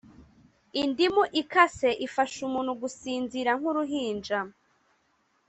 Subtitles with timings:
[0.81, 4.39] Indimu ikase ifasha umuntu gusinzira nk’uruhinja